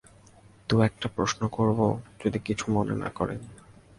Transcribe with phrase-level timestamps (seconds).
[0.69, 1.79] দু-একটা প্রশ্ন করব,
[2.25, 3.39] যদি কিছু মনে না করেন।